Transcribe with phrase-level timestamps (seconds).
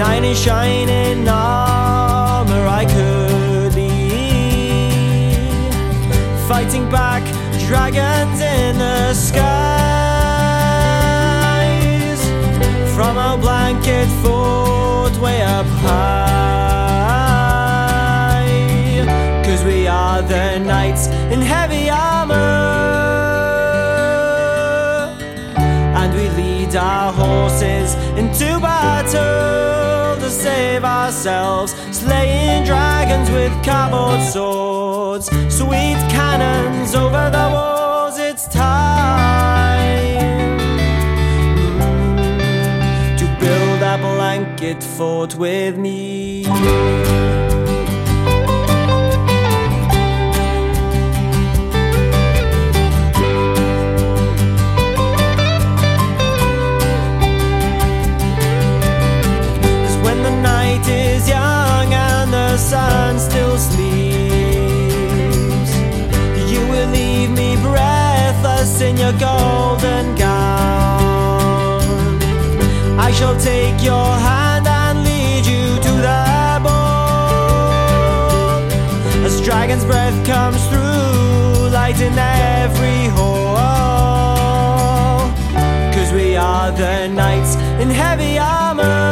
[0.00, 3.88] any shining armor I could be.
[6.48, 7.22] Fighting back
[7.66, 9.40] dragons in the skies
[12.94, 16.26] from our blanket fort way up high.
[19.44, 22.34] Cause we are the knights in heavy armor.
[26.00, 28.95] And we lead our horses into battle
[30.76, 38.18] save ourselves, slaying dragons with cardboard swords, sweet cannons over the walls.
[38.18, 40.58] It's time
[43.16, 46.44] to build a blanket fort with me.
[60.88, 63.82] Is young and the sun still sleeps,
[66.50, 71.82] you will leave me breathless in your golden gown.
[72.98, 77.02] I shall take your hand and lead you to the ball.
[79.24, 83.56] As dragon's breath comes through, light in every hall.
[85.94, 89.05] Cause we are the knights in heavy armor.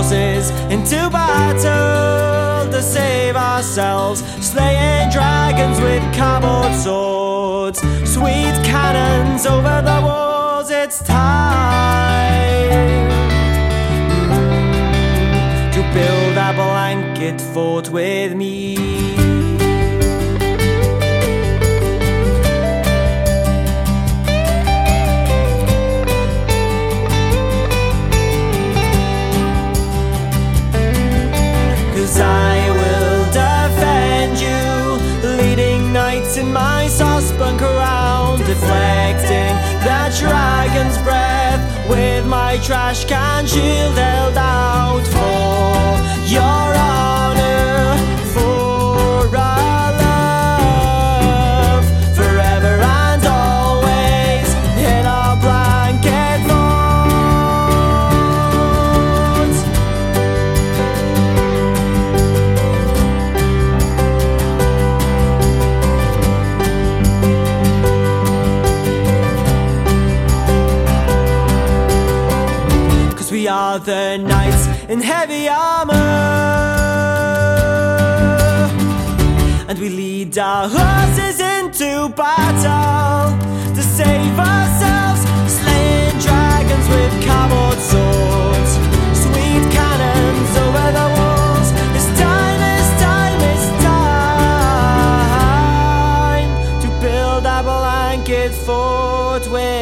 [0.00, 10.70] Into battle to save ourselves, slaying dragons with cardboard swords, sweet cannons over the walls.
[10.70, 13.10] It's time
[15.74, 19.49] to build a blanket fort with me.
[42.58, 44.59] Trash can shield held out
[73.50, 75.94] are the knights in heavy armor.
[79.68, 83.36] And we lead our horses into battle
[83.74, 85.22] to save ourselves,
[85.58, 88.72] slaying dragons with cardboard swords,
[89.24, 91.68] sweet cannons over the walls.
[91.96, 94.40] It's time, it's time, it's time
[96.82, 99.79] to build a blanket fort with me.